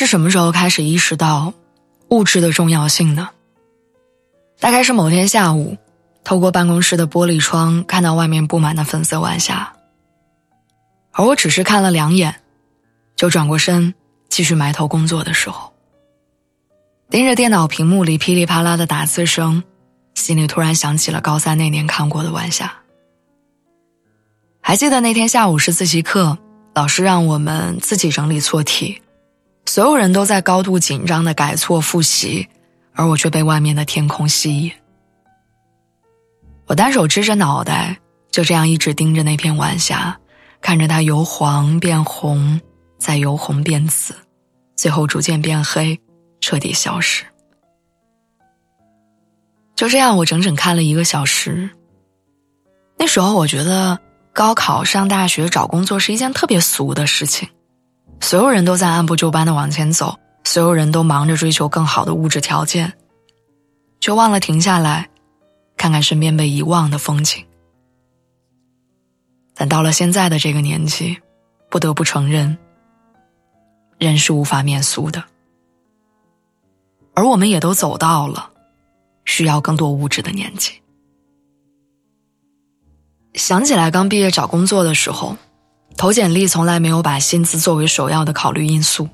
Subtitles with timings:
[0.00, 1.52] 是什么时候开始意识到
[2.08, 3.28] 物质的重要性呢？
[4.58, 5.76] 大概是某天下午，
[6.24, 9.74] 透过办公室的玻璃窗看到外面布满的粉色晚霞，
[11.12, 12.34] 而我只是看了两眼，
[13.14, 13.92] 就转过身
[14.30, 15.70] 继续埋头工作的时候，
[17.10, 19.62] 盯着电脑屏幕里噼里啪啦的打字声，
[20.14, 22.72] 心里突然想起了高三那年看过的晚霞。
[24.62, 26.38] 还记得那天下午是自习课，
[26.74, 29.02] 老师让我们自己整理错题。
[29.66, 32.48] 所有人都在高度紧张的改错复习，
[32.92, 34.72] 而我却被外面的天空吸引。
[36.66, 37.98] 我单手支着脑袋，
[38.30, 40.18] 就这样一直盯着那片晚霞，
[40.60, 42.60] 看着它由黄变红，
[42.98, 44.14] 再由红变紫，
[44.76, 46.00] 最后逐渐变黑，
[46.40, 47.24] 彻底消失。
[49.76, 51.70] 就这样，我整整看了一个小时。
[52.96, 53.98] 那时候，我觉得
[54.32, 57.48] 高考、上大学、找工作是一件特别俗的事情。
[58.20, 62.92] 所有人都在按部就班的往前走，所有人都忙着追求更好的物质条件，
[63.98, 65.08] 就忘了停下来，
[65.76, 67.44] 看看身边被遗忘的风景。
[69.54, 71.18] 但到了现在的这个年纪，
[71.68, 72.56] 不得不承认，
[73.98, 75.24] 人是无法免俗的，
[77.14, 78.50] 而我们也都走到了
[79.24, 80.72] 需要更多物质的年纪。
[83.34, 85.36] 想起来刚毕业找工作的时候。
[86.00, 89.06] 投简历从来没有把薪资作为首要的考虑因素，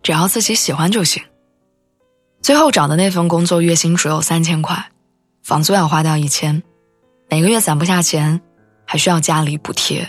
[0.00, 1.20] 只要自己喜欢就行。
[2.40, 4.92] 最后找的那份工作月薪只有三千块，
[5.42, 6.62] 房租要花掉一千，
[7.28, 8.40] 每个月攒不下钱，
[8.84, 10.08] 还需要家里补贴。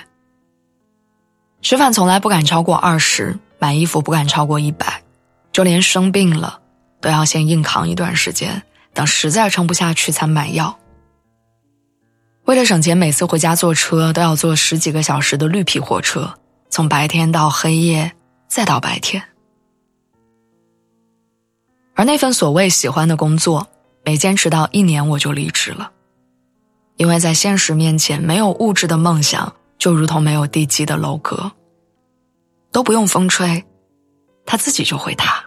[1.63, 5.01] 吃饭从来不敢超过二十，买衣服不敢超过一百，
[5.51, 6.59] 就连生病了
[7.01, 8.61] 都要先硬扛一段时间，
[8.93, 10.77] 等实在撑不下去才买药。
[12.45, 16.33] 为了省钱，每次回家坐车都要坐十几个小时的绿皮火车，
[16.69, 18.11] 从白天到黑夜，
[18.47, 19.23] 再到白天。
[21.93, 23.67] 而那份所谓喜欢的工作，
[24.03, 25.91] 没坚持到一年我就离职了，
[26.97, 31.51] 因为在现实面前，没有物质的梦想就如同没有地基的楼阁，
[32.71, 33.63] 都不用风吹，
[34.45, 35.45] 它自己就会塌。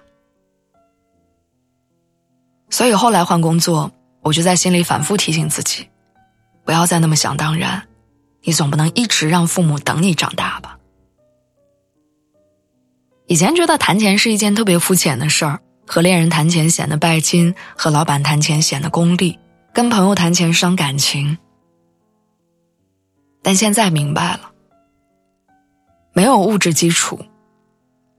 [2.71, 3.91] 所以后来换工作，
[4.22, 5.88] 我就在心里反复提醒自己。
[6.65, 7.87] 不要再那么想当然，
[8.43, 10.79] 你总不能一直让父母等你长大吧？
[13.27, 19.39] 以前觉得谈钱是一件特别肤浅的事儿，和恋人谈钱显得拜金，和老板谈钱显得功利，
[19.73, 21.37] 跟朋友谈钱伤感情。
[23.43, 24.51] 但现在明白了，
[26.13, 27.19] 没有物质基础，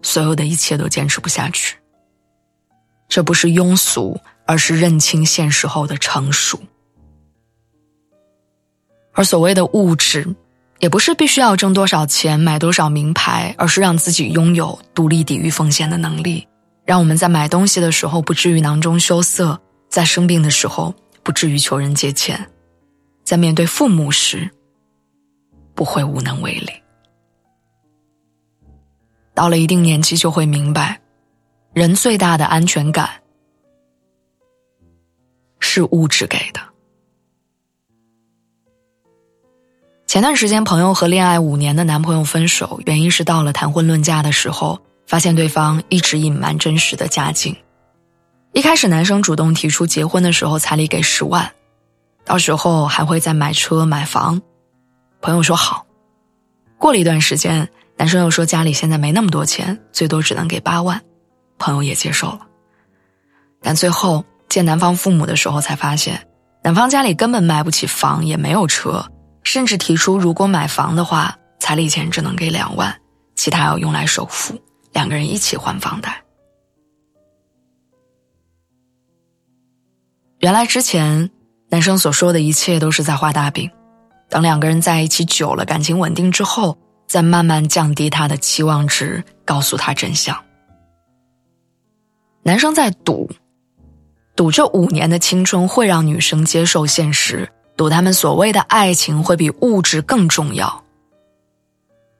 [0.02, 1.78] 所有的一切都坚持不下去。
[3.08, 6.60] 这不是庸俗，而是认清现实后的成熟。
[9.16, 10.28] 而所谓的物质，
[10.80, 16.46] 也不是必须要挣多少钱、买多少名牌，而是让自己拥有独立抵御风险的能力，
[16.84, 19.59] 让我们在买东西的时候不至于囊中羞涩，
[19.90, 20.94] 在生病的时候
[21.24, 22.46] 不至于求人借钱，
[23.24, 24.52] 在面对父母时
[25.74, 26.70] 不会无能为力。
[29.34, 31.00] 到了一定年纪，就会明白，
[31.74, 33.09] 人最大的安全感
[35.59, 36.75] 是物质给的。
[40.16, 47.53] 前段时间，朋友和恋爱五年的男朋友分手，原因是到了谈婚论嫁的时候，发现对方一直隐瞒真实的家境。
[48.53, 51.52] 一开始，男生主动提出结婚的时候彩礼给十万，
[52.24, 54.42] 到时候还会再买车买房。
[55.20, 55.86] 朋友说好。
[56.78, 61.02] 过了一段时间，男生又说家里现在没那么多钱，最多只能给八万，
[61.59, 62.40] 朋友也接受了。
[63.62, 66.26] 但最后见男方父母的时候，才发现
[66.64, 69.06] 男方家里根本买不起房，也没有车。
[69.46, 72.94] 甚至提出，如果买房的话，彩礼钱只能给两万，
[73.36, 74.60] 其他要用来首付，
[74.92, 76.22] 两个人一起还房贷。
[80.40, 81.30] 原来之前
[81.70, 83.72] 男生所说的一切都是在画大饼，
[84.30, 86.78] 等两个人在一起久了，感情稳定之后，
[87.08, 90.38] 再慢慢降低他的期望值，告诉他真相。
[92.41, 93.30] 男生在赌，
[94.36, 97.50] 赌这五年的青春会让女生接受现实。
[97.76, 100.84] 赌他们所谓的爱情会比物质更重要，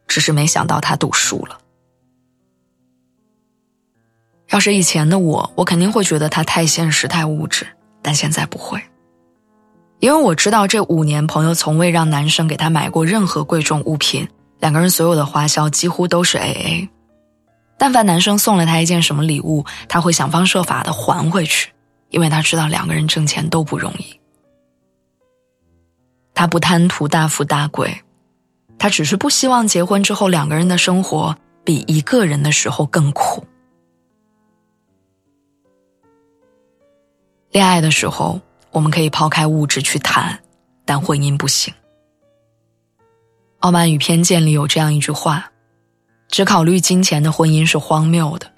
[0.08, 1.58] 只是没想到他赌输了。
[4.50, 7.66] 要是以前的我，我肯定会觉得他太现实、太物质，
[8.02, 8.80] 但现在不会，
[10.00, 14.28] 因为我知道这五年朋友从未让男生给他买过任何贵重物品，
[14.60, 16.90] 两个人所有的花销几乎都是 A A。
[17.78, 21.72] 但凡男生送了他一件什么礼物，他会想方设法的还回去，
[22.10, 24.18] 因为他知道两个人挣钱都不容易。
[26.36, 28.02] 他不贪图大富大贵
[28.78, 33.44] 他只是不希望结婚之后两个人的生活比一个人的时候更苦。
[37.50, 38.40] 恋爱的时候
[38.70, 40.38] 我们可以抛开物质去谈
[40.84, 41.74] 但婚姻不行。
[43.60, 45.50] 傲慢与偏见里有这样一句话
[46.28, 48.52] 只考虑金钱的婚姻是荒谬的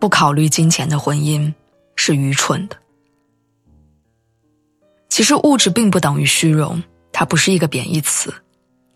[0.00, 1.50] 不考虑金钱的婚姻
[1.94, 2.76] 是愚蠢的。
[5.08, 6.82] 其实物质并不等于虚荣
[7.20, 8.32] 它不是一个贬义词，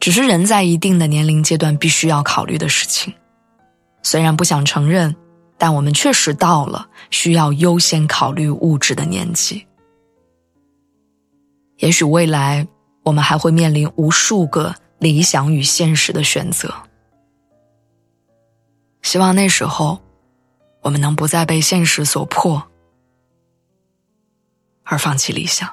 [0.00, 3.12] 只是人在一定的年龄阶段必须要考虑的事情。
[4.02, 5.14] 虽然不想承认。
[5.56, 9.64] 但我们确实到了需要优先考虑物质的年纪。
[11.78, 12.66] 也许未来
[13.04, 16.74] 我们还会面临无数个理想与现实的选择。
[19.02, 19.98] 希望那时候，
[20.82, 22.60] 我们能不再被现实所迫，
[24.82, 25.70] 而放弃理想。